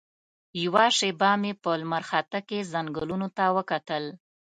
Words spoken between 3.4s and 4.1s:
وکتل.